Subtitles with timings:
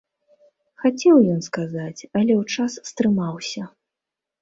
[0.83, 3.73] Хацеў ён сказаць, але ў час стрымаўся.